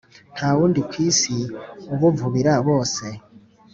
[0.35, 1.35] Nta wundi kw’isi
[1.93, 3.05] ubuvubira bose,